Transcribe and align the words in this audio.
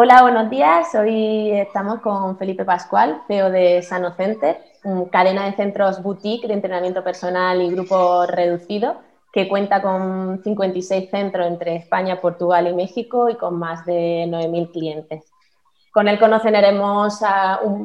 Hola, 0.00 0.22
buenos 0.22 0.48
días. 0.48 0.94
Hoy 0.94 1.50
estamos 1.50 1.98
con 2.02 2.38
Felipe 2.38 2.64
Pascual, 2.64 3.20
CEO 3.26 3.50
de 3.50 3.82
Sano 3.82 4.14
Center, 4.14 4.56
cadena 5.10 5.46
de 5.46 5.56
centros 5.56 6.04
boutique 6.04 6.46
de 6.46 6.54
entrenamiento 6.54 7.02
personal 7.02 7.60
y 7.60 7.72
grupo 7.72 8.24
reducido 8.24 9.00
que 9.32 9.48
cuenta 9.48 9.82
con 9.82 10.40
56 10.44 11.10
centros 11.10 11.48
entre 11.48 11.74
España, 11.74 12.20
Portugal 12.20 12.68
y 12.68 12.74
México 12.74 13.28
y 13.28 13.34
con 13.34 13.58
más 13.58 13.84
de 13.86 14.26
9.000 14.28 14.70
clientes. 14.70 15.24
Con 15.90 16.06
él 16.06 16.20
conoceremos 16.20 17.20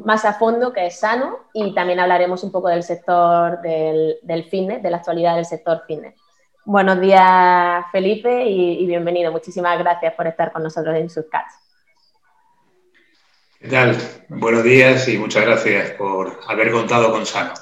más 0.05 0.25
a 0.25 0.33
fondo 0.33 0.71
qué 0.71 0.85
es 0.85 0.99
Sano 0.99 1.39
y 1.51 1.73
también 1.73 1.99
hablaremos 1.99 2.43
un 2.43 2.51
poco 2.51 2.67
del 2.67 2.83
sector 2.83 3.59
del, 3.63 4.17
del 4.21 4.43
fitness, 4.43 4.83
de 4.83 4.91
la 4.91 4.97
actualidad 4.97 5.33
del 5.33 5.45
sector 5.45 5.81
fitness. 5.87 6.13
Buenos 6.63 7.01
días, 7.01 7.85
Felipe, 7.91 8.45
y, 8.45 8.83
y 8.83 8.85
bienvenido. 8.85 9.31
Muchísimas 9.31 9.79
gracias 9.79 10.13
por 10.13 10.27
estar 10.27 10.51
con 10.51 10.61
nosotros 10.61 10.95
en 10.95 11.09
Subcats. 11.09 11.62
¿Qué 13.63 13.69
tal? 13.69 13.95
Buenos 14.27 14.61
días 14.65 15.07
y 15.07 15.17
muchas 15.17 15.45
gracias 15.45 15.91
por 15.91 16.41
haber 16.49 16.69
contado 16.69 17.13
con 17.13 17.25
Sano. 17.25 17.53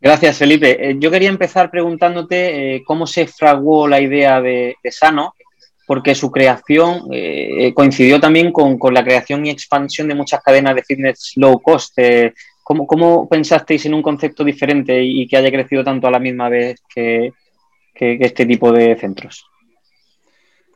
Gracias, 0.00 0.38
Felipe. 0.38 0.90
Eh, 0.90 0.96
yo 1.00 1.10
quería 1.10 1.30
empezar 1.30 1.68
preguntándote 1.68 2.76
eh, 2.76 2.84
cómo 2.86 3.04
se 3.04 3.26
fraguó 3.26 3.88
la 3.88 4.00
idea 4.00 4.40
de, 4.40 4.76
Sano, 4.88 5.34
porque 5.84 6.14
su 6.14 6.30
creación 6.30 7.08
eh, 7.12 7.74
coincidió 7.74 8.20
también 8.20 8.52
con, 8.52 8.78
la 8.94 9.02
creación 9.02 9.44
y 9.44 9.50
expansión 9.50 10.06
de 10.06 10.14
muchas 10.14 10.40
cadenas 10.44 10.76
de 10.76 10.84
fitness 10.84 11.32
low 11.34 11.60
cost. 11.60 11.98
¿cómo, 12.62 12.86
¿cómo, 12.86 13.28
pensasteis 13.28 13.84
en 13.86 13.94
un 13.94 14.02
concepto 14.02 14.44
diferente 14.44 15.02
y, 15.02 15.26
que 15.26 15.38
haya 15.38 15.50
crecido 15.50 15.82
tanto 15.82 16.06
a 16.06 16.12
la 16.12 16.20
misma 16.20 16.48
vez 16.48 16.80
que 16.94 17.32
este 17.98 18.46
tipo 18.46 18.70
de 18.70 18.94
centros? 18.94 19.44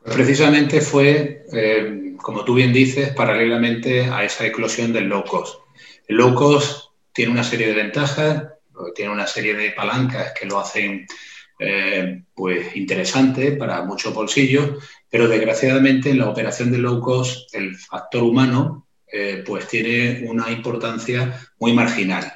Precisamente 0.04 0.80
fue, 0.80 1.46
eh, 1.52 2.14
como 2.20 2.44
tú 2.44 2.54
bien 2.54 2.72
dices, 2.72 3.10
paralelamente 3.10 4.06
a 4.06 4.24
esa 4.24 4.46
eclosión 4.46 4.92
del 4.92 5.08
low 5.08 5.24
cost. 5.24 5.60
El 6.08 6.16
low 6.16 6.34
cost 6.34 6.90
tiene 7.12 7.32
una 7.32 7.44
serie 7.44 7.68
de 7.68 7.74
ventajas, 7.74 8.44
tiene 8.94 9.12
una 9.12 9.26
serie 9.26 9.54
de 9.54 9.70
palancas 9.70 10.32
que 10.38 10.46
lo 10.46 10.58
hacen 10.58 11.06
eh, 11.58 12.22
pues 12.34 12.74
interesante 12.74 13.52
para 13.52 13.84
muchos 13.84 14.12
bolsillos, 14.12 14.82
pero 15.08 15.28
desgraciadamente 15.28 16.10
en 16.10 16.18
la 16.18 16.28
operación 16.28 16.72
del 16.72 16.82
low 16.82 17.00
cost 17.00 17.54
el 17.54 17.76
factor 17.76 18.24
humano 18.24 18.88
eh, 19.06 19.44
pues 19.46 19.68
tiene 19.68 20.26
una 20.28 20.50
importancia 20.50 21.38
muy 21.60 21.72
marginal. 21.72 22.32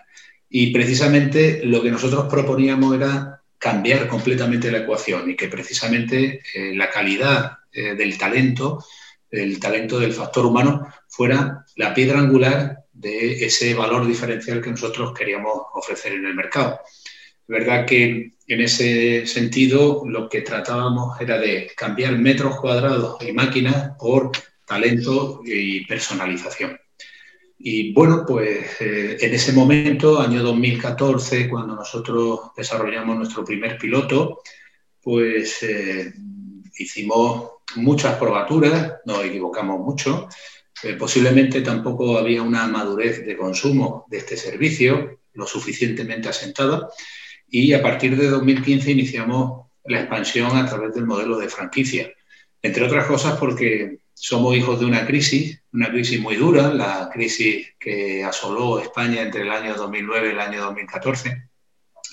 Y 0.49 0.73
precisamente 0.73 1.63
lo 1.65 1.83
que 1.83 1.91
nosotros 1.91 2.27
proponíamos 2.31 2.95
era 2.95 3.43
cambiar 3.67 4.07
completamente 4.07 4.71
la 4.71 4.79
ecuación 4.79 5.29
y 5.29 5.35
que 5.35 5.49
precisamente 5.49 6.41
eh, 6.55 6.73
la 6.77 6.89
calidad 6.89 7.59
eh, 7.73 7.97
del 7.97 8.17
talento, 8.17 8.85
el 9.29 9.59
talento 9.59 9.99
del 9.99 10.13
factor 10.13 10.47
humano, 10.47 10.87
fuera 11.09 11.65
la 11.75 11.93
piedra 11.93 12.21
angular 12.21 12.85
de 12.93 13.45
ese 13.45 13.75
valor 13.75 14.07
diferencial 14.07 14.63
que 14.63 14.71
nosotros 14.71 15.13
queríamos 15.19 15.63
ofrecer 15.75 16.13
en 16.13 16.27
el 16.27 16.35
mercado. 16.37 16.79
Es 16.85 17.49
verdad 17.49 17.85
que 17.87 18.31
en 18.47 18.61
ese 18.61 19.27
sentido 19.27 20.05
lo 20.07 20.29
que 20.29 20.43
tratábamos 20.43 21.21
era 21.21 21.37
de 21.37 21.73
cambiar 21.77 22.17
metros 22.19 22.61
cuadrados 22.61 23.21
y 23.21 23.33
máquinas 23.33 23.97
por 23.99 24.31
talento 24.65 25.41
y 25.45 25.85
personalización. 25.87 26.79
Y 27.59 27.93
bueno, 27.93 28.25
pues 28.27 28.81
eh, 28.81 29.17
en 29.21 29.35
ese 29.35 29.53
momento, 29.53 30.21
año 30.21 30.43
2014, 30.43 31.49
cuando 31.49 31.75
nosotros 31.75 32.51
desarrollamos 32.57 33.17
nuestro 33.17 33.45
primer 33.45 33.79
piloto, 33.79 34.43
pues 35.03 35.63
eh, 35.63 36.13
hicimos 36.79 37.51
muchas 37.77 38.17
probaturas, 38.17 38.97
nos 39.07 39.25
equivocamos 39.25 39.81
mucho, 39.81 40.29
eh, 40.83 40.95
posiblemente 40.95 41.63
tampoco 41.63 42.19
había 42.19 42.43
una 42.43 42.67
madurez 42.67 43.25
de 43.25 43.37
consumo 43.37 44.05
de 44.11 44.19
este 44.19 44.37
servicio 44.37 45.21
lo 45.33 45.47
suficientemente 45.47 46.29
asentada 46.29 46.89
y 47.49 47.73
a 47.73 47.83
partir 47.83 48.17
de 48.17 48.29
2015 48.29 48.91
iniciamos 48.91 49.67
la 49.85 50.01
expansión 50.01 50.57
a 50.57 50.67
través 50.67 50.95
del 50.95 51.07
modelo 51.07 51.39
de 51.39 51.49
franquicia. 51.49 52.11
Entre 52.61 52.85
otras 52.85 53.07
cosas 53.07 53.39
porque 53.39 54.01
somos 54.19 54.57
hijos 54.57 54.81
de 54.81 54.87
una 54.87 55.07
crisis, 55.07 55.61
una 55.73 55.91
crisis 55.91 56.19
muy 56.19 56.37
dura, 56.37 56.73
la 56.73 57.11
crisis 57.13 57.75
que 57.79 58.25
asoló 58.25 58.79
España 58.81 59.21
entre 59.21 59.43
el 59.43 59.51
año 59.51 59.75
2009 59.75 60.29
y 60.29 60.31
el 60.31 60.41
año 60.41 60.63
2014, 60.63 61.49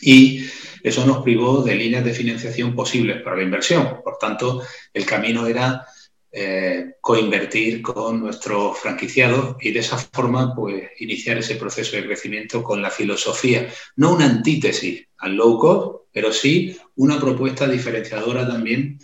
y 0.01 0.45
eso 0.83 1.05
nos 1.05 1.23
privó 1.23 1.63
de 1.63 1.75
líneas 1.75 2.03
de 2.03 2.13
financiación 2.13 2.75
posibles 2.75 3.21
para 3.21 3.37
la 3.37 3.43
inversión. 3.43 4.01
Por 4.03 4.17
tanto, 4.17 4.61
el 4.93 5.05
camino 5.05 5.47
era 5.47 5.87
eh, 6.29 6.95
coinvertir 6.99 7.81
con 7.81 8.19
nuestros 8.19 8.77
franquiciados 8.79 9.55
y 9.61 9.71
de 9.71 9.79
esa 9.79 9.97
forma 9.97 10.53
pues, 10.53 10.91
iniciar 10.99 11.37
ese 11.37 11.55
proceso 11.55 11.95
de 11.95 12.05
crecimiento 12.05 12.61
con 12.61 12.81
la 12.81 12.89
filosofía, 12.89 13.69
no 13.95 14.13
una 14.13 14.25
antítesis 14.25 15.07
al 15.19 15.35
low 15.35 15.57
cost, 15.57 16.09
pero 16.11 16.33
sí 16.33 16.77
una 16.97 17.17
propuesta 17.17 17.65
diferenciadora 17.65 18.45
también 18.45 18.99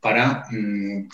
para 0.00 0.46
mmm, 0.50 1.06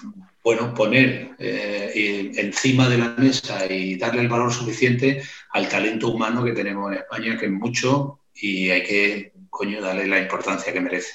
bueno, 0.47 0.73
poner 0.73 1.31
eh, 1.41 2.31
encima 2.37 2.89
de 2.89 2.99
la 2.99 3.09
mesa 3.19 3.67
y 3.69 3.97
darle 3.97 4.21
el 4.21 4.29
valor 4.29 4.53
suficiente 4.53 5.21
al 5.51 5.69
talento 5.69 6.07
humano 6.07 6.45
que 6.45 6.53
tenemos 6.53 6.93
en 6.93 6.99
España, 6.99 7.37
que 7.37 7.47
es 7.47 7.51
mucho 7.51 8.21
y 8.33 8.71
hay 8.71 8.85
que, 8.85 9.33
coño, 9.51 9.81
darle 9.81 10.07
la 10.07 10.21
importancia 10.21 10.73
que 10.73 10.81
merece. 10.81 11.15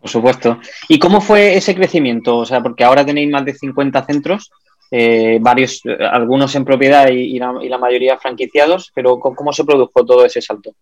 Por 0.00 0.08
supuesto. 0.08 0.60
¿Y 0.88 1.00
cómo 1.00 1.20
fue 1.20 1.56
ese 1.56 1.74
crecimiento? 1.74 2.36
O 2.36 2.46
sea, 2.46 2.62
porque 2.62 2.84
ahora 2.84 3.04
tenéis 3.04 3.28
más 3.28 3.44
de 3.44 3.54
50 3.54 4.06
centros, 4.06 4.52
eh, 4.92 5.38
varios, 5.40 5.82
algunos 5.98 6.54
en 6.54 6.64
propiedad 6.64 7.08
y, 7.10 7.34
y, 7.34 7.38
la, 7.40 7.54
y, 7.60 7.68
la, 7.68 7.78
mayoría 7.78 8.18
franquiciados, 8.18 8.92
pero 8.94 9.18
¿cómo 9.18 9.52
se 9.52 9.64
produjo 9.64 10.06
todo 10.06 10.24
ese 10.24 10.40
salto? 10.40 10.76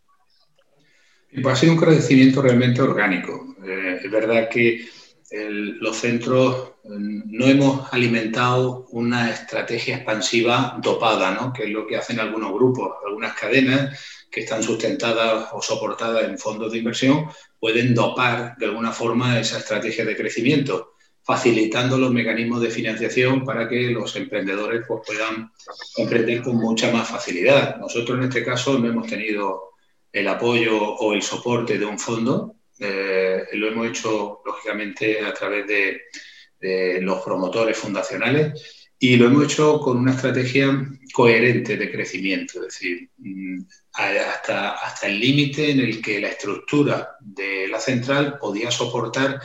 Pues 1.33 1.47
ha 1.47 1.57
sido 1.57 1.73
un 1.73 1.79
crecimiento 1.79 2.43
realmente 2.43 2.83
orgánico. 2.83 3.57
Eh, 3.67 4.01
es 4.05 4.11
verdad 4.11 4.51
que 4.51 4.85
el, 5.31 5.79
los 5.79 5.97
centros 5.97 6.73
no 6.85 7.47
hemos 7.47 7.93
alimentado 7.93 8.87
una 8.91 9.31
estrategia 9.31 9.97
expansiva 9.97 10.79
dopada, 10.81 11.33
¿no? 11.33 11.53
que 11.53 11.65
es 11.65 11.71
lo 11.71 11.87
que 11.87 11.97
hacen 11.97 12.21
algunos 12.21 12.53
grupos, 12.53 12.97
algunas 13.05 13.35
cadenas 13.35 13.99
que 14.31 14.41
están 14.41 14.63
sustentadas 14.63 15.49
o 15.53 15.63
soportadas 15.63 16.25
en 16.25 16.39
fondos 16.39 16.71
de 16.71 16.79
inversión, 16.79 17.27
pueden 17.59 17.95
dopar 17.95 18.57
de 18.57 18.67
alguna 18.67 18.93
forma 18.93 19.39
esa 19.41 19.59
estrategia 19.59 20.05
de 20.05 20.17
crecimiento, 20.17 20.93
facilitando 21.23 21.99
los 21.99 22.13
mecanismos 22.13 22.61
de 22.61 22.71
financiación 22.71 23.45
para 23.45 23.69
que 23.69 23.91
los 23.91 24.15
emprendedores 24.15 24.85
pues, 24.87 25.01
puedan 25.07 25.51
emprender 25.97 26.43
con 26.43 26.57
mucha 26.57 26.93
más 26.93 27.09
facilidad. 27.09 27.79
Nosotros 27.79 28.19
en 28.19 28.25
este 28.25 28.45
caso 28.45 28.79
no 28.79 28.89
hemos 28.89 29.09
tenido 29.09 29.71
el 30.13 30.29
apoyo 30.29 30.79
o 30.79 31.13
el 31.13 31.23
soporte 31.23 31.79
de 31.79 31.85
un 31.85 31.99
fondo, 31.99 32.56
eh, 32.79 33.45
lo 33.53 33.69
hemos 33.69 33.89
hecho 33.89 34.41
lógicamente 34.45 35.21
a 35.21 35.33
través 35.33 35.67
de, 35.67 36.03
los 37.01 37.23
promotores 37.23 37.77
fundacionales 37.77 38.89
y 38.99 39.17
lo 39.17 39.27
hemos 39.27 39.45
hecho 39.45 39.79
con 39.79 39.99
una 39.99 40.15
estrategia 40.15 40.85
coherente 41.13 41.77
de 41.77 41.93
crecimiento, 41.93 42.59
es 42.59 42.75
decir, 42.75 43.11
mm, 43.19 43.61
hasta, 43.93 44.71
hasta 44.73 45.07
el 45.07 45.21
límite 45.21 45.71
en 45.71 45.81
el 45.81 46.03
que 46.03 46.19
la 46.19 46.29
estructura 46.29 47.17
de 47.21 47.69
la 47.69 47.79
central 47.79 48.39
podía 48.41 48.71
soportar 48.73 49.41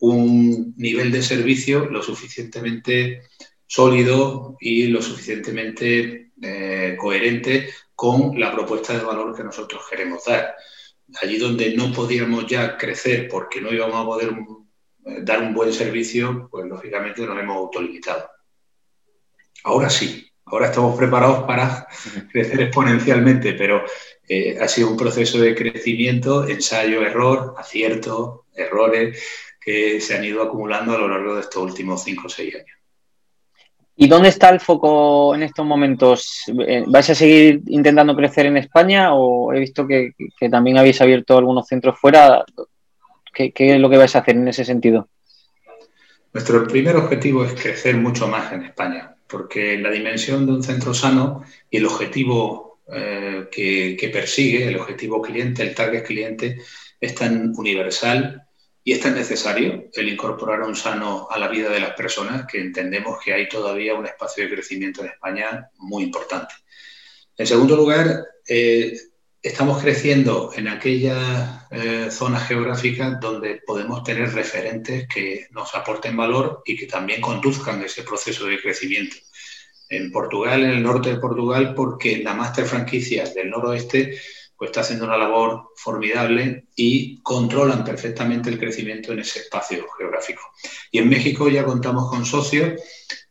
un 0.00 0.74
nivel 0.76 1.12
de 1.12 1.22
servicio 1.22 1.84
lo 1.86 2.02
suficientemente 2.02 3.22
sólido 3.66 4.56
y 4.60 4.88
lo 4.88 5.00
suficientemente 5.00 6.32
eh, 6.42 6.96
coherente 6.98 7.70
con 7.94 8.38
la 8.38 8.52
propuesta 8.52 8.96
de 8.96 9.04
valor 9.04 9.36
que 9.36 9.44
nosotros 9.44 9.82
queremos 9.88 10.24
dar. 10.24 10.54
Allí 11.20 11.38
donde 11.38 11.76
no 11.76 11.92
podíamos 11.92 12.46
ya 12.46 12.76
crecer 12.76 13.28
porque 13.28 13.60
no 13.60 13.72
íbamos 13.72 13.96
a 13.96 14.04
poder 14.04 14.32
dar 15.22 15.42
un 15.42 15.54
buen 15.54 15.72
servicio, 15.72 16.48
pues 16.50 16.66
lógicamente 16.66 17.26
nos 17.26 17.38
hemos 17.38 17.56
autolimitado. 17.56 18.28
Ahora 19.64 19.90
sí, 19.90 20.30
ahora 20.46 20.66
estamos 20.66 20.96
preparados 20.96 21.44
para 21.44 21.86
crecer 22.32 22.62
exponencialmente, 22.62 23.52
pero 23.54 23.84
eh, 24.28 24.58
ha 24.60 24.68
sido 24.68 24.90
un 24.90 24.96
proceso 24.96 25.38
de 25.38 25.54
crecimiento, 25.54 26.46
ensayo, 26.48 27.02
error, 27.02 27.54
acierto, 27.58 28.46
errores 28.54 29.22
que 29.60 30.00
se 30.00 30.14
han 30.14 30.24
ido 30.24 30.42
acumulando 30.42 30.94
a 30.94 30.98
lo 30.98 31.08
largo 31.08 31.34
de 31.34 31.40
estos 31.40 31.62
últimos 31.62 32.04
cinco 32.04 32.26
o 32.26 32.30
seis 32.30 32.54
años. 32.54 32.83
¿Y 33.96 34.08
dónde 34.08 34.28
está 34.28 34.48
el 34.48 34.60
foco 34.60 35.34
en 35.34 35.44
estos 35.44 35.64
momentos? 35.64 36.42
Eh, 36.66 36.84
¿Vais 36.86 37.08
a 37.10 37.14
seguir 37.14 37.62
intentando 37.66 38.16
crecer 38.16 38.46
en 38.46 38.56
España 38.56 39.14
o 39.14 39.52
he 39.52 39.60
visto 39.60 39.86
que, 39.86 40.14
también 40.50 40.78
habéis 40.78 41.00
abierto 41.00 41.38
algunos 41.38 41.66
centros 41.66 41.98
fuera? 41.98 42.44
¿Qué, 43.32 43.52
¿Qué, 43.52 43.74
es 43.74 43.80
lo 43.80 43.88
que 43.88 43.96
vais 43.96 44.14
a 44.16 44.20
hacer 44.20 44.36
en 44.36 44.48
ese 44.48 44.64
sentido? 44.64 45.08
Nuestro 46.32 46.66
primer 46.66 46.96
objetivo 46.96 47.44
es 47.44 47.52
crecer 47.52 47.96
mucho 47.96 48.26
más 48.26 48.52
en 48.52 48.64
España, 48.64 49.14
porque 49.28 49.78
la 49.78 49.90
dimensión 49.90 50.44
de 50.46 50.52
un 50.52 50.62
centro 50.64 50.92
sano 50.92 51.44
y 51.70 51.76
el 51.76 51.86
objetivo 51.86 52.74
eh, 52.92 53.46
que, 53.50 54.10
persigue, 54.12 54.68
el 54.68 54.76
objetivo 54.76 55.22
cliente, 55.22 55.62
el 55.62 55.74
target 55.74 56.04
cliente, 56.04 56.58
es 57.00 57.14
tan 57.14 57.54
universal 57.56 58.42
Y 58.86 58.92
es 58.92 59.00
tan 59.00 59.14
necesario 59.14 59.86
el 59.94 60.08
incorporar 60.08 60.60
un 60.60 60.76
sano 60.76 61.26
a 61.30 61.38
la 61.38 61.48
vida 61.48 61.70
de 61.70 61.80
las 61.80 61.92
personas 61.92 62.46
que 62.46 62.60
entendemos 62.60 63.18
que 63.24 63.32
hay 63.32 63.48
todavía 63.48 63.94
un 63.94 64.04
espacio 64.04 64.44
de 64.44 64.50
crecimiento 64.50 65.00
en 65.00 65.08
España 65.08 65.70
muy 65.78 66.02
importante. 66.04 66.54
En 67.36 67.46
segundo 67.46 67.76
lugar, 67.76 68.24
eh, 68.46 68.94
estamos 69.42 69.82
creciendo 69.82 70.52
en 70.54 70.68
aquellas 70.68 71.66
eh, 71.70 72.08
zonas 72.10 72.46
geográficas 72.46 73.18
donde 73.20 73.62
podemos 73.66 74.04
tener 74.04 74.32
referentes 74.32 75.08
que 75.08 75.48
nos 75.50 75.74
aporten 75.74 76.16
valor 76.16 76.62
y 76.64 76.76
que 76.76 76.86
también 76.86 77.22
conduzcan 77.22 77.82
ese 77.82 78.02
proceso 78.02 78.46
de 78.46 78.60
crecimiento. 78.60 79.16
En 79.88 80.12
Portugal, 80.12 80.62
en 80.62 80.70
el 80.70 80.82
norte 80.82 81.10
de 81.10 81.20
Portugal, 81.20 81.74
porque 81.74 82.18
la 82.18 82.34
máster 82.34 82.66
franquicia 82.66 83.24
del 83.24 83.50
noroeste 83.50 84.18
pues 84.56 84.68
está 84.68 84.80
haciendo 84.80 85.04
una 85.06 85.16
labor 85.16 85.70
formidable 85.76 86.66
y 86.76 87.20
controlan 87.22 87.84
perfectamente 87.84 88.50
el 88.50 88.58
crecimiento 88.58 89.12
en 89.12 89.20
ese 89.20 89.40
espacio 89.40 89.84
geográfico. 89.98 90.42
Y 90.90 90.98
en 90.98 91.08
México 91.08 91.48
ya 91.48 91.64
contamos 91.64 92.08
con 92.08 92.24
socios 92.24 92.80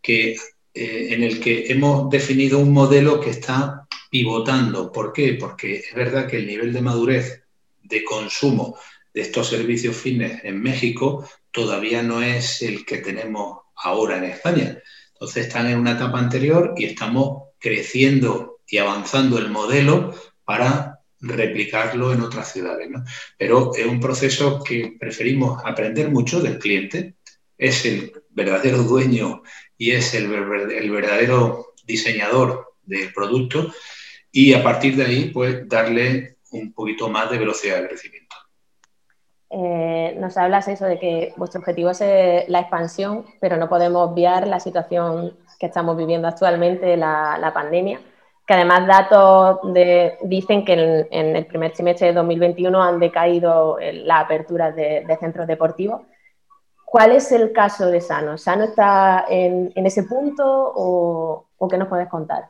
que, 0.02 0.34
eh, 0.74 1.08
en 1.12 1.24
el 1.24 1.40
que 1.40 1.72
hemos 1.72 2.10
definido 2.10 2.60
un 2.60 2.74
modelo 2.74 3.20
que 3.20 3.30
está 3.30 3.88
pivotando. 4.10 4.92
¿Por 4.92 5.14
qué? 5.14 5.34
Porque 5.40 5.78
es 5.78 5.94
verdad 5.96 6.28
que 6.28 6.38
el 6.38 6.48
nivel 6.48 6.74
de 6.74 6.82
madurez 6.82 7.44
de 7.82 8.04
consumo 8.04 8.78
de 9.14 9.22
estos 9.22 9.48
servicios 9.48 9.96
fitness 9.96 10.44
en 10.44 10.62
México 10.62 11.28
todavía 11.52 12.02
no 12.04 12.22
es 12.22 12.62
el 12.62 12.86
que 12.86 12.98
tenemos 12.98 13.60
ahora 13.76 14.18
en 14.18 14.26
España. 14.26 14.78
Entonces 15.14 15.48
están 15.48 15.68
en 15.68 15.80
una 15.80 15.94
etapa 15.94 16.20
anterior 16.20 16.74
y 16.76 16.86
estamos 16.86 17.50
creciendo 17.60 18.60
y 18.68 18.78
avanzando 18.78 19.38
el 19.38 19.50
modelo 19.50 20.14
para 20.44 20.93
replicarlo 21.24 22.14
en 22.14 22.22
otras 22.22 22.52
ciudades. 22.52 22.90
Pero 23.38 23.74
es 23.76 23.86
un 23.86 24.00
proceso 24.00 24.64
que 24.64 24.96
preferimos 25.00 25.62
aprender 25.66 26.10
mucho 26.10 26.40
del 26.40 26.60
cliente, 26.60 27.16
es 27.58 27.86
el 27.86 28.12
verdadero 28.30 28.84
dueño 28.84 29.44
y 29.78 29.92
es 29.92 30.14
el, 30.14 30.26
el 30.72 30.92
verdadero 30.92 31.74
diseñador 31.86 32.74
del 32.84 33.14
producto 33.14 33.72
y 34.32 34.54
a 34.54 34.64
partir 34.64 34.96
de 34.96 35.06
ahí, 35.06 35.30
pues 35.30 35.68
darle 35.70 36.38
un 36.52 36.74
poquito 36.74 37.08
más 37.10 37.30
de 37.30 37.38
velocidad 37.38 37.82
de 37.82 37.88
crecimiento. 37.88 38.36
Eh, 39.56 40.16
nos 40.20 40.36
hablas 40.38 40.68
eso 40.68 40.86
de 40.86 40.98
que 40.98 41.34
vuestro 41.38 41.60
objetivo 41.60 41.92
es 41.92 42.02
eh, 42.02 42.46
la 42.48 42.62
expansión, 42.62 43.26
pero 43.40 43.58
no 43.58 43.70
podemos 43.70 44.10
obviar 44.10 44.48
la 44.48 44.60
situación 44.60 45.38
que 45.60 45.68
estamos 45.68 45.96
viviendo 45.96 46.28
actualmente, 46.28 46.98
la, 46.98 47.52
pandemia, 47.54 48.02
que 48.46 48.54
además 48.54 48.88
datos 48.88 49.60
dicen 50.24 50.66
que 50.66 50.74
en, 51.10 51.36
el 51.36 51.46
primer 51.46 51.76
semestre 51.76 52.08
de 52.08 52.14
2021 52.14 52.82
han 52.82 53.00
decaído 53.00 53.78
las 53.80 54.26
aperturas 54.26 54.76
de, 54.76 55.06
centros 55.20 55.48
deportivos. 55.48 56.02
¿Cuál 56.86 57.14
es 57.14 57.32
el 57.32 57.52
caso 57.54 57.88
de 57.88 58.02
Sano? 58.02 58.38
¿Sano 58.38 58.66
está 58.66 59.26
en, 59.30 59.72
ese 59.76 60.04
punto 60.04 60.44
o, 60.46 61.48
qué 61.70 61.78
nos 61.78 61.88
puedes 61.88 62.10
contar? 62.10 62.50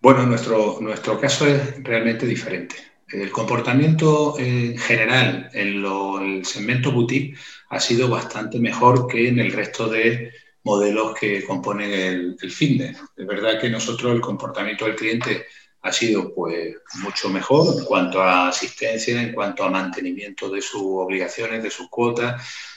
Bueno, 0.00 0.26
nuestro, 0.26 0.76
nuestro 0.80 1.18
caso 1.18 1.46
es 1.46 1.82
realmente 1.82 2.26
diferente. 2.26 2.76
El 3.10 3.32
comportamiento 3.32 4.38
en 4.38 4.76
general 4.76 5.48
en 5.54 5.82
el 5.82 6.44
segmento 6.44 6.92
boutique 6.92 7.36
ha 7.70 7.80
sido 7.80 8.10
bastante 8.10 8.60
mejor 8.60 9.06
que 9.06 9.28
en 9.28 9.38
el 9.38 9.50
resto 9.52 9.88
de 9.88 10.30
modelos 10.68 11.14
que 11.18 11.44
componen 11.44 11.90
el, 11.90 12.36
el 12.40 12.50
fitness. 12.50 12.98
Es 13.16 13.26
verdad 13.26 13.60
que 13.60 13.70
nosotros 13.70 14.12
el 14.12 14.20
comportamiento 14.20 14.84
del 14.84 14.96
cliente 14.96 15.46
ha 15.80 15.92
sido 15.92 16.34
pues 16.34 16.76
mucho 17.04 17.30
mejor 17.30 17.78
en 17.78 17.84
cuanto 17.84 18.20
a 18.20 18.48
asistencia, 18.48 19.22
en 19.22 19.32
cuanto 19.32 19.64
a 19.64 19.70
mantenimiento 19.70 20.50
de 20.50 20.60
sus 20.60 20.82
obligaciones, 20.82 21.62
de 21.62 21.70
sus 21.70 21.88
cuotas, 21.88 22.32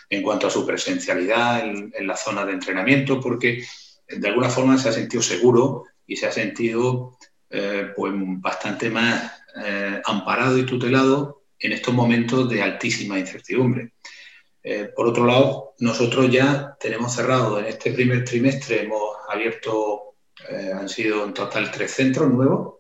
en 0.09 0.21
cuanto 0.23 0.47
a 0.47 0.49
su 0.49 0.65
presencialidad 0.65 1.65
en, 1.65 1.91
en 1.93 2.07
la 2.07 2.15
zona 2.15 2.45
de 2.45 2.53
entrenamiento, 2.53 3.19
porque 3.19 3.63
de 4.07 4.27
alguna 4.27 4.49
forma 4.49 4.77
se 4.77 4.89
ha 4.89 4.93
sentido 4.93 5.23
seguro 5.23 5.85
y 6.05 6.15
se 6.15 6.27
ha 6.27 6.31
sentido 6.31 7.17
eh, 7.49 7.91
pues 7.95 8.13
bastante 8.15 8.89
más 8.89 9.31
eh, 9.63 10.01
amparado 10.05 10.57
y 10.57 10.65
tutelado 10.65 11.43
en 11.59 11.71
estos 11.73 11.93
momentos 11.93 12.49
de 12.49 12.61
altísima 12.61 13.19
incertidumbre. 13.19 13.93
Eh, 14.63 14.89
por 14.95 15.07
otro 15.07 15.25
lado, 15.25 15.73
nosotros 15.79 16.29
ya 16.29 16.77
tenemos 16.79 17.13
cerrado 17.15 17.59
en 17.59 17.65
este 17.65 17.91
primer 17.91 18.23
trimestre, 18.23 18.83
hemos 18.83 19.15
abierto, 19.29 20.15
han 20.73 20.89
sido 20.89 21.25
en 21.25 21.33
total 21.33 21.71
tres 21.71 21.91
centros 21.91 22.31
nuevos 22.31 22.79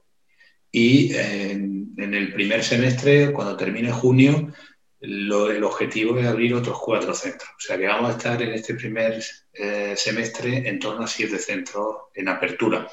y 0.71 1.13
en, 1.15 1.95
el 1.97 2.33
primer 2.33 2.63
semestre, 2.63 3.31
cuando 3.31 3.55
termine 3.55 3.91
junio, 3.91 4.51
el 4.99 5.63
objetivo 5.63 6.17
es 6.17 6.25
abrir 6.25 6.53
otros 6.53 6.79
cuatro 6.79 7.13
centros. 7.13 7.49
O 7.49 7.59
sea 7.59 7.77
que 7.77 7.87
vamos 7.87 8.09
a 8.09 8.17
estar 8.17 8.41
en 8.41 8.53
este 8.53 8.73
primer 8.75 9.21
semestre 9.95 10.67
en 10.67 10.79
torno 10.79 11.03
a 11.03 11.07
siete 11.07 11.37
centros 11.37 11.95
en 12.15 12.29
apertura. 12.29 12.87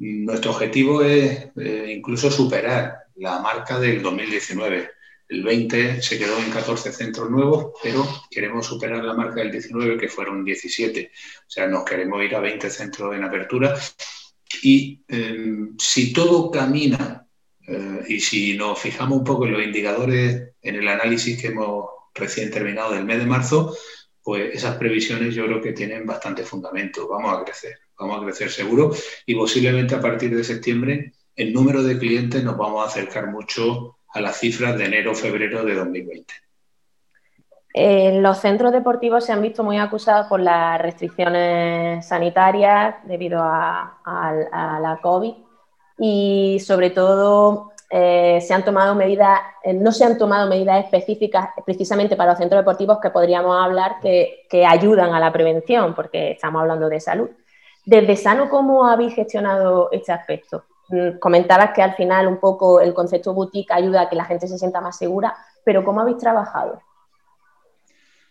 Nuestro 0.00 0.52
objetivo 0.52 1.02
es 1.02 1.50
eh, 1.58 1.94
incluso 1.94 2.30
superar 2.30 3.00
la 3.16 3.38
marca 3.40 3.78
del 3.78 4.00
2019. 4.00 4.90
El 5.30 5.44
20 5.44 6.02
se 6.02 6.18
quedó 6.18 6.36
en 6.38 6.50
14 6.50 6.92
centros 6.92 7.30
nuevos, 7.30 7.72
pero 7.80 8.04
queremos 8.28 8.66
superar 8.66 9.04
la 9.04 9.14
marca 9.14 9.36
del 9.36 9.52
19, 9.52 9.96
que 9.96 10.08
fueron 10.08 10.44
17. 10.44 11.12
O 11.38 11.50
sea, 11.50 11.68
nos 11.68 11.84
queremos 11.84 12.20
ir 12.24 12.34
a 12.34 12.40
20 12.40 12.68
centros 12.68 13.14
en 13.14 13.22
apertura. 13.22 13.78
Y 14.62 15.00
em, 15.06 15.76
si 15.78 16.12
todo 16.12 16.50
camina 16.50 17.26
eh, 17.66 18.04
y 18.08 18.18
si 18.20 18.56
nos 18.56 18.80
fijamos 18.80 19.18
un 19.18 19.24
poco 19.24 19.46
en 19.46 19.52
los 19.52 19.62
indicadores 19.62 20.54
en 20.60 20.74
el 20.74 20.88
análisis 20.88 21.40
que 21.40 21.46
hemos 21.46 21.86
recién 22.12 22.50
terminado 22.50 22.92
del 22.92 23.04
mes 23.04 23.18
de 23.20 23.26
marzo, 23.26 23.76
pues 24.22 24.52
esas 24.52 24.76
previsiones 24.78 25.34
yo 25.34 25.46
creo 25.46 25.62
que 25.62 25.72
tienen 25.72 26.04
bastante 26.04 26.42
fundamento. 26.44 27.06
Vamos 27.06 27.38
a 27.38 27.44
crecer 27.44 27.78
vamos 28.00 28.20
a 28.20 28.24
crecer 28.24 28.50
seguro 28.50 28.92
y 29.26 29.34
posiblemente 29.34 29.94
a 29.94 30.00
partir 30.00 30.34
de 30.34 30.42
septiembre 30.42 31.12
el 31.36 31.52
número 31.52 31.82
de 31.82 31.98
clientes 31.98 32.42
nos 32.42 32.56
vamos 32.56 32.84
a 32.84 32.88
acercar 32.88 33.28
mucho 33.28 33.98
a 34.12 34.20
las 34.20 34.38
cifras 34.38 34.76
de 34.76 34.86
enero-febrero 34.86 35.64
de 35.64 35.74
2020. 35.74 36.34
Eh, 37.72 38.18
los 38.20 38.38
centros 38.38 38.72
deportivos 38.72 39.24
se 39.24 39.32
han 39.32 39.42
visto 39.42 39.62
muy 39.62 39.78
acusados 39.78 40.26
por 40.26 40.40
las 40.40 40.80
restricciones 40.80 42.04
sanitarias 42.06 42.96
debido 43.04 43.40
a, 43.42 43.96
la 44.82 44.98
COVID 45.00 45.34
y 45.98 46.58
sobre 46.60 46.90
todo 46.90 47.70
eh, 47.88 48.40
se 48.40 48.54
han 48.54 48.64
tomado 48.64 48.96
medidas, 48.96 49.38
eh, 49.62 49.72
no 49.72 49.92
se 49.92 50.04
han 50.04 50.18
tomado 50.18 50.48
medidas 50.48 50.84
específicas 50.84 51.50
precisamente 51.64 52.16
para 52.16 52.30
los 52.30 52.38
centros 52.38 52.60
deportivos 52.60 52.98
que 53.00 53.10
podríamos 53.10 53.56
hablar 53.62 53.96
que, 54.02 54.46
que 54.48 54.66
ayudan 54.66 55.14
a 55.14 55.20
la 55.20 55.32
prevención, 55.32 55.94
porque 55.94 56.32
estamos 56.32 56.62
hablando 56.62 56.88
de 56.88 56.98
salud. 56.98 57.30
Desde 57.84 58.16
Sano, 58.16 58.48
¿cómo 58.48 58.86
habéis 58.86 59.14
gestionado 59.14 59.90
este 59.92 60.12
aspecto? 60.12 60.64
Mm, 60.90 61.18
comentabas 61.18 61.70
que 61.74 61.82
al 61.82 61.94
final 61.94 62.26
un 62.26 62.38
poco 62.38 62.80
el 62.80 62.92
concepto 62.92 63.32
boutique 63.32 63.72
ayuda 63.72 64.02
a 64.02 64.08
que 64.08 64.16
la 64.16 64.24
gente 64.24 64.48
se 64.48 64.58
sienta 64.58 64.80
más 64.80 64.98
segura, 64.98 65.36
pero 65.64 65.84
¿cómo 65.84 66.00
habéis 66.00 66.18
trabajado? 66.18 66.82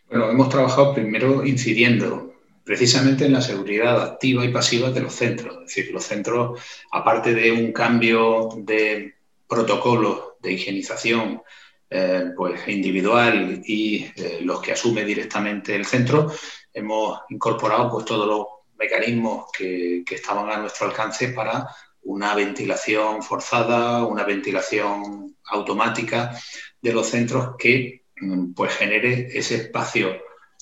Bueno, 0.10 0.30
hemos 0.30 0.50
trabajado 0.50 0.94
primero 0.94 1.46
incidiendo 1.46 2.34
precisamente 2.63 3.25
en 3.25 3.34
la 3.34 3.42
seguridad 3.42 4.01
activa 4.01 4.44
y 4.44 4.51
pasiva 4.51 4.92
de 4.92 5.01
los 5.01 5.13
centros. 5.13 5.56
Es 5.56 5.75
decir, 5.75 5.94
los 5.94 6.04
centros, 6.04 6.60
aparte 6.92 7.34
de 7.34 7.51
un 7.51 7.72
cambio 7.72 8.50
de 8.58 9.16
protocolo 9.48 10.38
de 10.42 10.54
higienización 10.54 11.42
eh, 11.89 12.25
pues 12.38 12.68
individual 12.68 13.62
y 13.66 14.06
eh, 14.16 14.39
los 14.44 14.62
que 14.62 14.74
asume 14.74 15.04
directamente 15.04 15.75
el 15.75 15.86
centro, 15.86 16.32
hemos 16.72 17.22
incorporado 17.30 17.89
pues 17.89 18.06
todos 18.06 18.28
los 18.28 18.46
mecanismos 18.78 19.46
que, 19.51 20.04
estaban 20.10 20.50
a 20.50 20.58
nuestro 20.58 20.88
alcance 20.88 21.30
para 21.30 21.68
una 22.03 22.36
ventilación 22.36 23.24
forzada, 23.24 24.06
una 24.06 24.24
ventilación 24.24 25.36
automática 25.46 26.38
de 26.82 26.94
los 26.94 27.08
centros 27.08 27.56
que 27.58 28.06
mm, 28.20 28.53
pues 28.53 28.74
genere 28.74 29.29
ese 29.34 29.56
espacio 29.56 30.15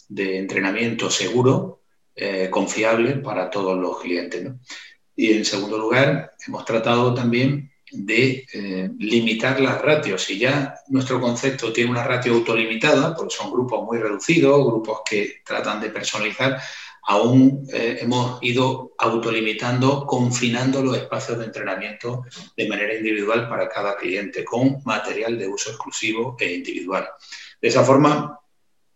de 0.09 0.37
entrenamiento 0.37 1.09
seguro, 1.09 1.81
eh, 2.15 2.49
confiable 2.49 3.17
para 3.17 3.49
todos 3.49 3.77
los 3.77 3.99
clientes. 3.99 4.51
Y 5.15 5.33
en 5.33 5.45
segundo 5.45 5.77
lugar, 5.77 6.33
hemos 6.47 6.65
tratado 6.65 7.13
también 7.13 7.71
de 7.91 8.45
eh, 8.53 8.89
limitar 8.97 9.59
las 9.59 9.81
ratios. 9.81 10.23
Si 10.23 10.37
ya 10.37 10.75
nuestro 10.89 11.21
concepto 11.21 11.71
tiene 11.71 11.91
una 11.91 12.03
ratio 12.03 12.33
autolimitada, 12.33 13.15
porque 13.15 13.35
son 13.35 13.51
grupos 13.51 13.83
muy 13.85 13.97
reducidos, 13.97 14.65
grupos 14.65 15.01
que 15.09 15.41
tratan 15.45 15.79
de 15.79 15.89
personalizar, 15.89 16.61
aún 17.07 17.65
eh, 17.71 17.99
hemos 18.01 18.37
ido 18.43 18.93
autolimitando, 18.97 20.05
confinando 20.05 20.83
los 20.83 20.97
espacios 20.97 21.39
de 21.39 21.45
entrenamiento 21.45 22.23
de 22.55 22.67
manera 22.67 22.95
individual 22.95 23.47
para 23.47 23.69
cada 23.69 23.95
cliente, 23.95 24.43
con 24.43 24.81
material 24.83 25.37
de 25.37 25.47
uso 25.47 25.69
exclusivo 25.69 26.35
e 26.37 26.53
individual. 26.53 27.07
De 27.61 27.69
esa 27.69 27.85
forma, 27.85 28.37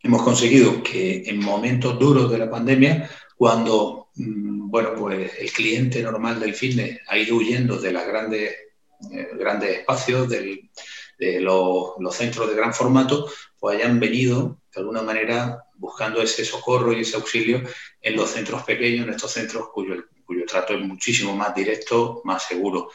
hemos 0.03 0.21
conseguido 0.23 0.83
que 0.83 1.23
en 1.25 1.39
momentos 1.39 1.97
duros 1.97 2.29
de 2.29 2.37
la 2.37 2.49
pandemia, 2.49 3.09
cuando 3.37 4.09
mm, 4.15 4.69
bueno, 4.69 4.93
pues 4.93 5.31
el 5.39 5.51
cliente 5.51 6.03
normal 6.03 6.37
del 6.41 6.53
fitness 6.53 6.99
ha 7.07 7.17
ido 7.17 7.37
huyendo 7.37 7.77
de 7.77 7.93
los 7.93 8.05
grandes, 8.05 8.51
eh, 9.13 9.29
grandes 9.39 9.79
espacios, 9.79 10.27
de 10.27 10.69
los, 11.39 11.91
los 11.99 12.15
centros 12.15 12.49
de 12.49 12.55
gran 12.55 12.73
formato, 12.73 13.29
pues 13.61 13.77
hayan 13.77 13.99
venido 13.99 14.59
de 14.73 14.81
alguna 14.81 15.03
manera 15.03 15.65
buscando 15.75 16.19
ese 16.19 16.43
socorro 16.43 16.91
y 16.91 17.01
ese 17.01 17.15
auxilio 17.15 17.61
en 18.01 18.15
los 18.15 18.31
centros 18.31 18.63
pequeños, 18.63 19.07
en 19.07 19.13
estos 19.13 19.31
centros 19.31 19.67
cuyo, 19.71 20.03
cuyo 20.25 20.45
trato 20.47 20.73
es 20.73 20.81
muchísimo 20.81 21.35
más 21.35 21.53
directo, 21.53 22.21
más 22.23 22.47
seguro. 22.47 22.89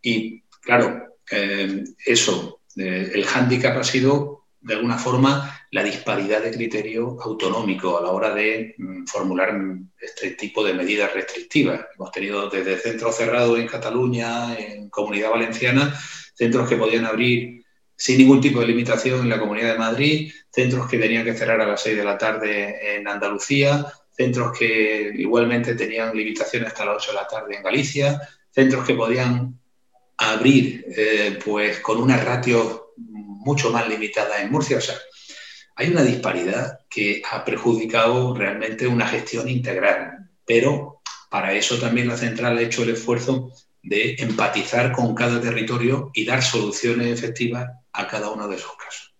Y 0.00 0.40
claro, 0.62 1.18
eh, 1.30 1.84
eso, 2.06 2.62
eh, 2.76 3.10
el 3.12 3.26
hándicap 3.26 3.76
ha 3.76 3.84
sido 3.84 4.46
de 4.58 4.74
alguna 4.74 4.96
forma 4.96 5.66
la 5.70 5.82
disparidad 5.82 6.42
de 6.42 6.50
criterio 6.50 7.18
autonómico 7.20 7.98
a 7.98 8.02
la 8.02 8.10
hora 8.10 8.34
de 8.34 8.74
mm, 8.78 9.04
formular 9.04 9.54
este 10.00 10.30
tipo 10.30 10.64
de 10.64 10.72
medidas 10.72 11.12
restrictivas. 11.12 11.84
Hemos 11.94 12.10
tenido 12.10 12.48
desde 12.48 12.78
centros 12.78 13.16
cerrados 13.16 13.58
en 13.58 13.66
Cataluña, 13.66 14.58
en 14.58 14.88
Comunidad 14.88 15.30
Valenciana, 15.30 15.94
centros 16.34 16.66
que 16.66 16.76
podían 16.76 17.04
abrir 17.04 17.60
sin 18.00 18.16
ningún 18.16 18.40
tipo 18.40 18.60
de 18.60 18.66
limitación 18.66 19.20
en 19.20 19.28
la 19.28 19.38
Comunidad 19.38 19.72
de 19.74 19.78
Madrid, 19.78 20.32
centros 20.50 20.88
que 20.88 20.96
tenían 20.96 21.22
que 21.22 21.34
cerrar 21.34 21.60
a 21.60 21.66
las 21.66 21.82
6 21.82 21.98
de 21.98 22.04
la 22.04 22.16
tarde 22.16 22.96
en 22.96 23.06
Andalucía, 23.06 23.84
centros 24.10 24.58
que 24.58 25.12
igualmente 25.18 25.74
tenían 25.74 26.16
limitaciones 26.16 26.68
hasta 26.68 26.86
las 26.86 26.96
8 26.96 27.10
de 27.10 27.16
la 27.18 27.26
tarde 27.26 27.56
en 27.56 27.62
Galicia, 27.62 28.18
centros 28.50 28.86
que 28.86 28.94
podían 28.94 29.60
abrir 30.16 30.86
eh, 30.96 31.38
pues 31.44 31.80
con 31.80 32.00
una 32.00 32.16
ratio 32.16 32.94
mucho 32.96 33.70
más 33.70 33.86
limitada 33.86 34.40
en 34.40 34.50
Murcia. 34.50 34.78
O 34.78 34.80
sea, 34.80 34.96
hay 35.76 35.90
una 35.90 36.02
disparidad 36.02 36.78
que 36.88 37.20
ha 37.30 37.44
perjudicado 37.44 38.34
realmente 38.34 38.86
una 38.86 39.06
gestión 39.06 39.46
integral, 39.46 40.30
pero 40.46 41.02
para 41.28 41.52
eso 41.52 41.76
también 41.76 42.08
la 42.08 42.16
central 42.16 42.56
ha 42.56 42.62
hecho 42.62 42.82
el 42.82 42.90
esfuerzo 42.90 43.52
de 43.82 44.16
empatizar 44.18 44.92
con 44.92 45.14
cada 45.14 45.40
territorio 45.40 46.10
y 46.14 46.24
dar 46.26 46.42
soluciones 46.42 47.06
efectivas 47.08 47.70
a 47.92 48.06
cada 48.06 48.30
uno 48.30 48.46
de 48.48 48.56
esos 48.56 48.72
casos. 48.76 49.14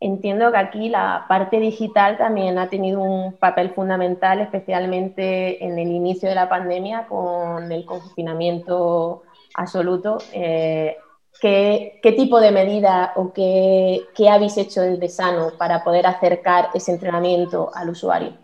Entiendo 0.00 0.50
que 0.50 0.58
aquí 0.58 0.88
la 0.88 1.26
parte 1.28 1.60
digital 1.60 2.18
también 2.18 2.58
ha 2.58 2.68
tenido 2.68 3.00
un 3.00 3.34
papel 3.36 3.70
fundamental, 3.70 4.40
especialmente 4.40 5.64
en 5.64 5.78
el 5.78 5.88
inicio 5.92 6.28
de 6.28 6.34
la 6.34 6.48
pandemia 6.48 7.06
con 7.06 7.70
el 7.70 7.84
confinamiento 7.84 9.22
absoluto. 9.54 10.18
Eh, 10.32 10.96
¿qué, 11.40 12.14
tipo 12.16 12.40
de 12.40 12.50
medida 12.50 13.12
o 13.14 13.32
qué, 13.32 14.00
qué 14.16 14.28
habéis 14.28 14.56
hecho 14.56 14.80
desde 14.80 15.08
Sano 15.08 15.52
para 15.56 15.84
poder 15.84 16.06
acercar 16.06 16.70
ese 16.74 16.90
entrenamiento 16.90 17.70
al 17.72 17.90
usuario? 17.90 18.41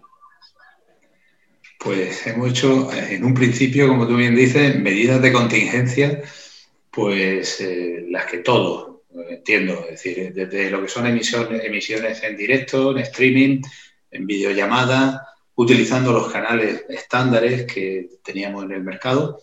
Pues 1.78 2.26
hemos 2.26 2.50
hecho, 2.50 2.92
en 2.92 3.24
un 3.24 3.34
principio, 3.34 3.86
como 3.88 4.06
tú 4.06 4.16
bien 4.16 4.34
dices, 4.34 4.76
medidas 4.80 5.22
de 5.22 5.32
contingencia, 5.32 6.22
pues 6.90 7.60
eh, 7.60 8.04
las 8.10 8.26
que 8.26 8.38
todos, 8.38 9.02
entiendo, 9.28 9.84
es 9.84 10.02
decir, 10.02 10.32
desde 10.34 10.70
lo 10.70 10.82
que 10.82 10.88
son 10.88 11.06
emisiones, 11.06 11.64
emisiones 11.64 12.22
en 12.24 12.36
directo, 12.36 12.90
en 12.90 12.98
streaming, 12.98 13.62
en 14.10 14.26
videollamada, 14.26 15.28
utilizando 15.54 16.12
los 16.12 16.32
canales 16.32 16.84
estándares 16.88 17.64
que 17.72 18.08
teníamos 18.24 18.64
en 18.64 18.72
el 18.72 18.82
mercado, 18.82 19.40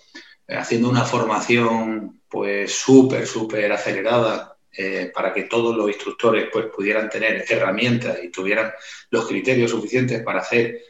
haciendo 0.48 0.90
una 0.90 1.06
formación 1.06 2.22
pues 2.28 2.74
súper, 2.74 3.26
súper 3.26 3.72
acelerada 3.72 4.58
eh, 4.78 5.12
para 5.14 5.34
que 5.34 5.44
todos 5.44 5.76
los 5.76 5.88
instructores 5.88 6.50
pues 6.52 6.66
pudieran 6.66 7.10
tener 7.10 7.46
herramientas 7.48 8.18
y 8.22 8.30
tuvieran 8.30 8.72
los 9.10 9.26
criterios 9.26 9.72
suficientes 9.72 10.22
para 10.22 10.40
hacer 10.40 10.82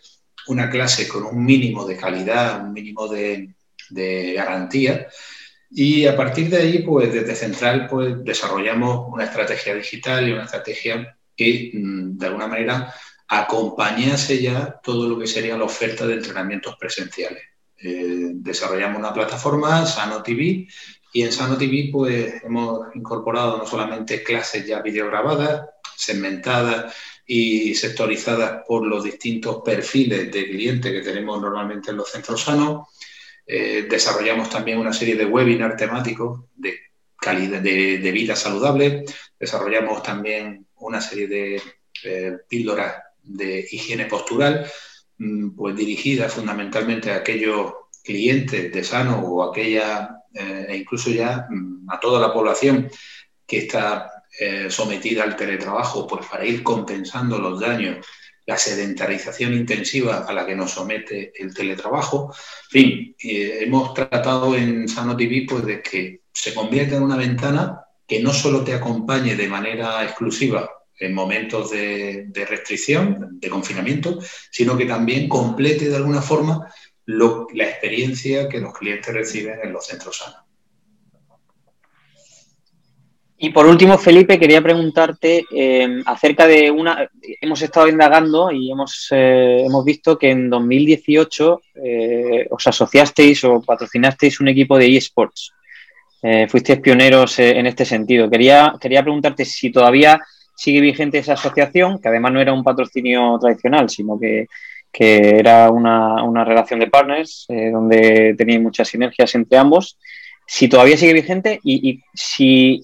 una 0.47 0.69
clase 0.69 1.07
con 1.07 1.23
un 1.23 1.43
mínimo 1.43 1.85
de 1.85 1.97
calidad, 1.97 2.63
un 2.63 2.73
mínimo 2.73 3.07
de, 3.07 3.53
garantía. 4.35 5.07
Y 5.69 6.05
a 6.05 6.15
partir 6.15 6.49
de 6.49 6.57
ahí, 6.57 6.79
pues 6.79 7.13
desde 7.13 7.35
Central, 7.35 7.87
pues 7.89 8.23
desarrollamos 8.23 9.07
una 9.11 9.25
estrategia 9.25 9.75
digital 9.75 10.27
y 10.27 10.31
una 10.31 10.45
estrategia 10.45 11.17
que 11.35 11.71
mm, 11.73 12.17
de 12.17 12.25
alguna 12.27 12.47
manera 12.47 12.93
acompañase 13.27 14.41
ya 14.41 14.79
todo 14.83 15.09
lo 15.09 15.19
que 15.19 15.27
sería 15.27 15.57
la 15.57 15.65
oferta 15.65 16.05
de 16.05 16.15
entrenamientos 16.15 16.75
presenciales. 16.79 17.43
Eh, 17.77 18.31
desarrollamos 18.35 18.99
una 18.99 19.13
plataforma, 19.13 19.85
Sano 19.85 20.23
TV, 20.23 20.67
y 21.13 21.21
en 21.21 21.31
Sano 21.31 21.57
TV 21.57 21.89
pues, 21.91 22.43
hemos 22.43 22.93
incorporado 22.95 23.57
no 23.57 23.65
solamente 23.65 24.23
clases 24.23 24.65
ya 24.65 24.81
videograbadas, 24.81 25.69
segmentadas 25.95 26.93
y 27.25 27.73
sectorizadas 27.75 28.63
por 28.67 28.85
los 28.85 29.03
distintos 29.03 29.61
perfiles 29.63 30.31
de 30.31 30.49
clientes 30.49 30.91
que 30.91 31.01
tenemos 31.01 31.41
normalmente 31.41 31.91
en 31.91 31.97
los 31.97 32.11
centros 32.11 32.41
sanos. 32.41 32.87
Eh, 33.47 33.87
desarrollamos 33.89 34.49
también 34.49 34.79
una 34.79 34.93
serie 34.93 35.15
de 35.15 35.25
webinars 35.25 35.77
temáticos 35.77 36.45
de, 36.55 36.75
calidad, 37.19 37.61
de, 37.61 38.11
vida 38.11 38.35
saludable. 38.35 39.05
Desarrollamos 39.39 40.03
también 40.03 40.67
una 40.75 41.01
serie 41.01 41.27
de 41.27 41.61
eh, 42.03 42.37
píldoras 42.47 42.95
de 43.23 43.67
higiene 43.71 44.05
postural 44.05 44.69
Mm, 45.17 45.55
pues 45.55 45.75
dirigida 45.75 46.27
fundamentalmente 46.27 47.11
a 47.11 47.17
aquellos 47.17 47.73
clientes 48.03 48.71
de 48.71 48.83
sano 48.83 49.19
o 49.19 49.43
aquella, 49.43 50.23
eh, 50.33 50.65
e 50.69 50.77
incluso 50.77 51.09
ya 51.09 51.47
mm, 51.49 51.89
a 51.89 51.99
toda 51.99 52.19
la 52.19 52.33
población 52.33 52.89
que 53.47 53.59
está 53.59 54.14
eh, 54.39 54.67
sometida 54.69 55.23
al 55.23 55.35
teletrabajo, 55.35 56.07
pues 56.07 56.25
para 56.25 56.45
ir 56.45 56.63
compensando 56.63 57.37
los 57.39 57.59
daños, 57.59 58.05
la 58.45 58.57
sedentarización 58.57 59.53
intensiva 59.53 60.25
a 60.27 60.33
la 60.33 60.45
que 60.45 60.55
nos 60.55 60.71
somete 60.71 61.33
el 61.35 61.53
teletrabajo. 61.53 62.33
En 62.65 62.69
fin, 62.69 63.15
hemos 63.19 63.93
tratado 63.93 64.55
en 64.55 64.87
Sano 64.87 65.17
TV 65.17 65.45
pues, 65.49 65.65
de 65.65 65.81
que 65.81 66.21
se 66.31 66.53
convierta 66.53 66.95
en 66.95 67.03
una 67.03 67.15
ventana 67.15 67.81
que 68.07 68.19
no 68.19 68.33
solo 68.33 68.63
te 68.63 68.73
acompañe 68.73 69.35
de 69.35 69.47
manera 69.47 70.03
exclusiva 70.03 70.69
en 70.99 71.13
momentos 71.13 71.71
de, 71.71 72.29
restricción, 72.47 73.39
de 73.39 73.49
confinamiento, 73.49 74.19
sino 74.51 74.77
que 74.77 74.85
también 74.85 75.27
complete 75.27 75.89
de 75.89 75.95
alguna 75.95 76.21
forma 76.21 76.71
la 77.05 77.65
experiencia 77.65 78.47
que 78.47 78.59
los 78.59 78.73
clientes 78.73 79.13
reciben 79.13 79.59
en 79.63 79.73
los 79.73 79.85
centros 79.85 80.17
sanos. 80.17 80.39
Y 83.37 83.49
por 83.49 83.65
último, 83.65 83.97
Felipe, 83.97 84.39
quería 84.39 84.61
preguntarte 84.61 85.45
eh, 85.51 86.01
acerca 86.05 86.47
de 86.47 86.71
una. 86.71 87.09
Hemos 87.41 87.61
estado 87.61 87.89
indagando 87.89 88.49
y 88.49 88.71
hemos, 88.71 89.09
eh, 89.11 89.63
hemos 89.65 89.83
visto 89.83 90.17
que 90.17 90.31
en 90.31 90.49
2018 90.49 91.61
eh, 91.83 92.47
os 92.49 92.65
asociasteis 92.65 93.43
o 93.43 93.61
patrocinasteis 93.61 94.39
un 94.39 94.47
equipo 94.47 94.77
de 94.77 94.95
eSports. 94.95 95.51
fuisteis 96.49 96.79
pioneros 96.79 97.37
en 97.37 97.67
este 97.67 97.85
sentido. 97.85 98.29
Quería, 98.29 98.73
quería 98.81 99.03
preguntarte 99.03 99.45
si 99.45 99.69
todavía 99.71 100.19
sigue 100.55 100.81
vigente 100.81 101.19
esa 101.19 101.33
asociación, 101.33 101.99
que 101.99 102.07
además 102.07 102.31
no 102.31 102.41
era 102.41 102.53
un 102.53 102.63
patrocinio 102.63 103.37
tradicional, 103.39 103.89
sino 103.89 104.17
que, 104.19 104.47
era 104.91 105.69
una, 105.69 106.43
relación 106.45 106.79
de 106.79 106.87
partners 106.87 107.45
donde 107.49 108.33
tenían 108.35 108.63
muchas 108.63 108.87
sinergias 108.87 109.35
entre 109.35 109.57
ambos. 109.57 109.99
Si 110.47 110.67
todavía 110.67 110.97
sigue 110.97 111.13
vigente 111.13 111.59
y, 111.63 112.01
si 112.13 112.81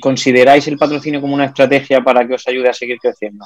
consideráis 0.00 0.66
el 0.68 0.76
patrocinio 0.76 1.20
como 1.20 1.34
una 1.34 1.46
estrategia 1.46 2.02
para 2.02 2.26
que 2.26 2.34
os 2.34 2.46
ayude 2.46 2.68
a 2.68 2.74
seguir 2.74 2.98
creciendo. 2.98 3.44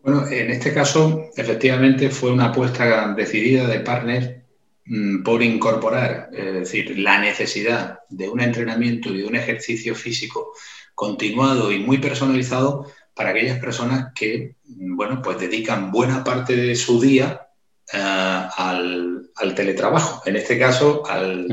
Bueno, 0.00 0.26
en 0.26 0.50
este 0.50 0.74
caso, 0.74 1.30
efectivamente, 1.36 2.10
fue 2.10 2.32
una 2.32 2.46
apuesta 2.46 3.14
decidida 3.14 3.68
de 3.68 3.80
partners 3.80 4.30
mm, 4.84 5.22
por 5.22 5.42
incorporar, 5.42 6.30
es 6.32 6.54
decir, 6.54 6.98
la 6.98 7.20
necesidad 7.20 8.00
de 8.08 8.28
un 8.28 8.40
entrenamiento 8.40 9.10
y 9.10 9.18
de 9.18 9.24
un 9.24 9.36
ejercicio 9.36 9.94
físico 9.94 10.52
continuado 10.94 11.70
y 11.70 11.78
muy 11.78 11.98
personalizado 11.98 12.90
para 13.14 13.30
aquellas 13.30 13.58
personas 13.58 14.12
que, 14.14 14.56
bueno, 14.64 15.20
pues 15.22 15.38
dedican 15.38 15.90
buena 15.90 16.24
parte 16.24 16.56
de 16.56 16.74
su 16.74 17.00
día 17.00 17.48
eh, 17.92 17.98
al, 17.98 19.54
teletrabajo, 19.54 20.22
en 20.26 20.36
este 20.36 20.58
caso 20.58 21.02
al, 21.06 21.48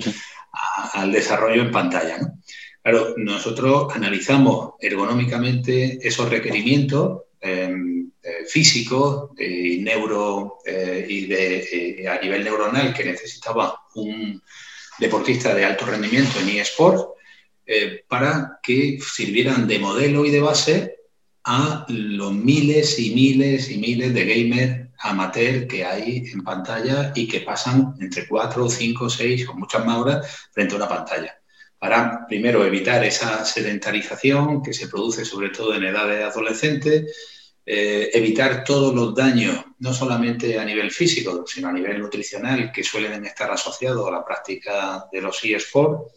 desarrollo 1.12 1.62
en 1.62 1.72
pantalla. 1.72 2.18
Claro, 2.82 3.14
nosotros 3.18 3.94
analizamos 3.94 4.74
ergonómicamente 4.80 6.00
esos 6.02 6.30
requerimientos 6.30 7.24
em, 7.42 8.12
eh, 8.22 8.46
físicos 8.48 9.30
y 9.38 9.80
neuro 9.80 10.58
eh, 10.66 11.06
y 11.08 11.26
de, 11.26 12.08
a 12.10 12.20
nivel 12.22 12.44
neuronal 12.44 12.94
que 12.94 13.06
necesitaba 13.06 13.80
un 13.96 14.42
deportista 14.98 15.54
de 15.56 15.66
alto 15.66 15.86
rendimiento 15.86 16.40
en 16.40 16.50
eSport 16.50 17.16
eh, 17.66 18.04
para 18.08 18.60
que 18.62 19.00
sirvieran 19.00 19.68
de 19.68 19.80
modelo 19.80 20.26
y 20.26 20.32
de 20.32 20.42
base 20.42 20.96
a 21.44 21.86
los 21.90 22.34
miles 22.34 23.00
y 23.00 23.14
miles 23.16 23.70
y 23.70 23.78
miles 23.78 24.14
de 24.14 24.26
gamers 24.26 24.89
amateur 25.00 25.68
que 25.68 25.86
hay 25.86 26.30
en 26.32 26.44
pantalla 26.44 27.12
y 27.16 27.28
que 27.28 27.42
pasan 27.42 27.96
entre 28.00 28.28
4, 28.28 28.70
5, 28.70 29.10
6 29.10 29.50
o 29.50 29.54
muchas 29.54 29.86
más 29.86 29.98
horas 29.98 30.50
frente 30.52 30.74
a 30.74 30.78
una 30.78 30.88
pantalla. 30.88 31.36
Para, 31.78 32.28
primero, 32.28 32.66
evitar 32.66 33.04
esa 33.06 33.46
sedentarización 33.46 34.62
que 34.62 34.74
se 34.74 34.88
produce 34.88 35.24
sobre 35.24 35.50
todo 35.50 35.74
en 35.74 35.86
edades 35.86 36.26
adolescentes, 36.26 37.16
eh, 37.66 38.10
evitar 38.14 38.64
todos 38.64 38.94
los 38.94 39.16
daños, 39.16 39.64
no 39.80 39.94
solamente 39.94 40.60
a 40.60 40.66
nivel 40.66 40.92
físico, 40.92 41.46
sino 41.48 41.70
a 41.70 41.74
nivel 41.74 42.00
nutricional, 42.00 42.72
que 42.72 42.84
suelen 42.84 43.26
estar 43.26 43.50
asociados 43.52 44.08
a 44.08 44.12
la 44.12 44.26
práctica 44.26 45.08
de 45.12 45.22
los 45.22 45.40
eSports 45.44 46.12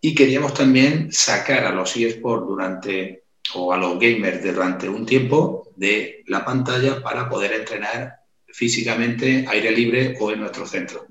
y 0.00 0.14
queríamos 0.14 0.54
también 0.54 1.12
sacar 1.12 1.64
a 1.64 1.72
los 1.72 1.96
eSports 1.96 2.46
durante 2.46 3.24
o 3.54 3.72
a 3.72 3.76
los 3.76 3.98
gamers 3.98 4.42
durante 4.42 4.88
un 4.88 5.06
tiempo 5.06 5.68
de 5.76 6.24
la 6.26 6.44
pantalla 6.44 7.02
para 7.02 7.28
poder 7.28 7.52
entrenar 7.52 8.16
físicamente, 8.46 9.44
aire 9.48 9.70
libre 9.70 10.16
o 10.20 10.30
en 10.30 10.40
nuestro 10.40 10.66
centro. 10.66 11.06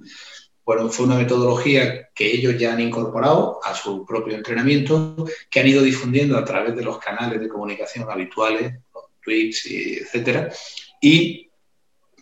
Bueno, 0.66 0.90
fue 0.90 1.06
una 1.06 1.16
metodología 1.16 2.10
que 2.14 2.30
ellos 2.30 2.58
ya 2.58 2.74
han 2.74 2.82
incorporado 2.82 3.60
a 3.64 3.74
su 3.74 4.06
propio 4.06 4.36
entrenamiento, 4.36 5.16
que 5.50 5.62
han 5.62 5.68
ido 5.68 5.82
difundiendo 5.82 6.38
a 6.38 6.44
través 6.44 6.76
de 6.76 6.84
los 6.84 7.00
canales 7.00 7.40
de 7.40 7.48
comunicación 7.48 8.10
habituales, 8.10 8.74
Twitch, 9.24 9.66
etcétera, 9.68 10.52
y 11.02 11.50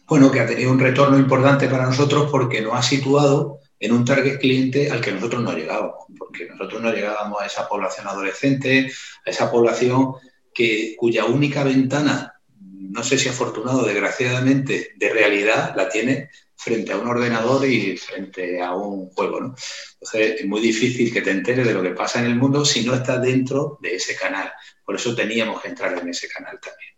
bueno, 0.08 0.32
que 0.32 0.40
ha 0.40 0.46
tenido 0.46 0.72
un 0.72 0.80
retorno 0.80 1.18
importante 1.18 1.68
para 1.68 1.88
nosotros 1.88 2.30
porque 2.30 2.62
nos 2.62 2.74
ha 2.76 2.84
situado 2.84 3.60
en 3.80 3.92
un 3.92 4.06
target 4.06 4.40
cliente 4.40 4.90
al 4.90 5.02
que 5.02 5.12
nosotros 5.12 5.44
no 5.44 5.54
llegábamos, 5.54 6.06
porque 6.18 6.48
nosotros 6.48 6.82
no 6.82 6.92
llegábamos 6.92 7.42
a 7.42 7.46
esa 7.46 7.68
población 7.68 8.08
adolescente, 8.08 8.92
a 9.26 9.30
esa 9.30 9.52
población 9.52 10.14
que, 10.54 10.96
cuya 10.98 11.26
única 11.26 11.64
ventana, 11.64 12.34
no 12.60 13.04
sé 13.04 13.18
si 13.18 13.30
afortunado 13.30 13.84
desgraciadamente, 13.84 14.94
de 14.96 15.10
realidad 15.10 15.74
la 15.76 15.90
tiene 15.90 16.30
frente 16.56 16.94
a 16.94 16.98
un 16.98 17.08
ordenador 17.08 17.68
y 17.68 17.98
frente 17.98 18.62
a 18.62 18.74
un 18.74 19.10
juego. 19.10 19.42
¿no? 19.42 19.56
Entonces 19.94 20.42
es 20.42 20.46
muy 20.46 20.62
difícil 20.62 21.14
que 21.14 21.22
te 21.22 21.32
enteres 21.32 21.68
de 21.68 21.74
lo 21.74 21.84
que 21.84 21.92
pasa 21.92 22.20
en 22.20 22.26
el 22.28 22.36
mundo 22.36 22.64
si 22.64 22.86
no 22.86 22.96
estás 22.96 23.22
dentro 23.22 23.78
de 23.82 23.96
ese 23.96 24.16
canal. 24.16 24.52
Por 24.84 24.96
eso 24.96 25.14
teníamos 25.14 25.62
que 25.62 25.70
entrar 25.70 25.98
en 25.98 26.10
ese 26.10 26.28
canal 26.28 26.60
también. 26.60 26.95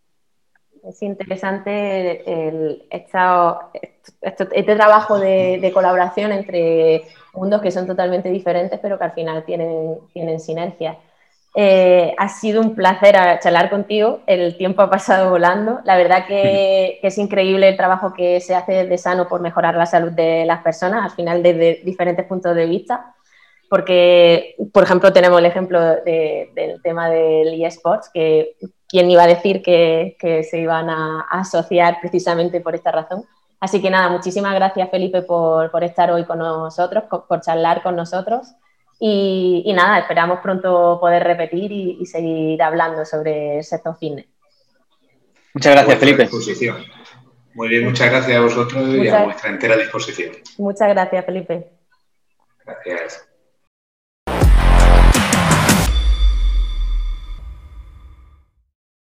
Es 0.88 1.02
interesante 1.02 2.22
el, 2.48 2.86
este 2.90 4.74
trabajo 4.74 5.18
de, 5.18 5.70
colaboración 5.74 6.32
entre 6.32 7.02
mundos 7.34 7.60
que 7.60 7.70
son 7.70 7.86
totalmente 7.86 8.30
diferentes, 8.30 8.80
pero 8.80 8.98
que 8.98 9.04
al 9.04 9.12
final 9.12 9.44
tienen, 9.44 9.98
tienen 10.14 10.40
sinergia. 10.40 10.96
Eh, 11.54 12.14
ha 12.16 12.28
sido 12.30 12.62
un 12.62 12.74
placer 12.74 13.16
charlar 13.40 13.68
contigo, 13.68 14.20
el 14.26 14.56
tiempo 14.56 14.80
ha 14.80 14.88
pasado 14.88 15.28
volando. 15.28 15.80
La 15.84 15.98
verdad 15.98 16.26
que, 16.26 17.00
es 17.02 17.18
increíble 17.18 17.68
el 17.68 17.76
trabajo 17.76 18.14
que 18.14 18.40
se 18.40 18.54
hace 18.54 18.72
desde 18.72 18.96
Sano 18.96 19.28
por 19.28 19.42
mejorar 19.42 19.74
la 19.74 19.84
salud 19.84 20.12
de 20.12 20.46
las 20.46 20.62
personas, 20.62 21.04
al 21.04 21.10
final 21.10 21.42
desde 21.42 21.82
diferentes 21.84 22.24
puntos 22.24 22.54
de 22.56 22.64
vista, 22.64 23.14
porque, 23.68 24.56
por 24.72 24.84
ejemplo, 24.84 25.12
tenemos 25.12 25.38
el 25.38 25.46
ejemplo 25.46 25.80
del 26.02 26.80
tema 26.82 27.10
del 27.10 27.62
eSports, 27.62 28.08
que 28.08 28.56
quién 28.88 29.10
iba 29.10 29.24
a 29.24 29.26
decir 29.26 29.62
que, 29.62 30.16
se 30.48 30.58
iban 30.58 30.90
a, 30.90 31.26
asociar 31.30 31.98
precisamente 32.00 32.60
por 32.60 32.74
esta 32.74 32.90
razón. 32.90 33.24
Así 33.60 33.82
que 33.82 33.90
nada, 33.90 34.08
muchísimas 34.08 34.54
gracias 34.54 34.88
Felipe 34.90 35.22
por, 35.22 35.84
estar 35.84 36.10
hoy 36.10 36.24
con 36.24 36.38
nosotros, 36.38 37.04
por 37.08 37.40
charlar 37.40 37.82
con 37.82 37.96
nosotros. 37.96 38.54
Y, 39.00 39.72
nada, 39.76 40.00
esperamos 40.00 40.40
pronto 40.40 40.98
poder 41.00 41.22
repetir 41.22 41.70
y, 41.70 42.04
seguir 42.06 42.60
hablando 42.62 43.04
sobre 43.04 43.58
el 43.58 43.64
sector 43.64 43.96
fitness. 43.96 44.26
Muchas 45.54 45.74
gracias, 45.74 45.98
Felipe. 45.98 46.28
Muy 47.54 47.68
bien, 47.68 47.84
muchas 47.84 48.10
gracias 48.10 48.36
a 48.36 48.40
vosotros 48.40 48.94
y 48.94 49.08
a 49.08 49.24
vuestra 49.24 49.50
entera 49.50 49.76
disposición. 49.76 50.32
Muchas 50.58 50.88
gracias, 50.88 51.24
Felipe. 51.24 51.70
Gracias. 52.64 53.27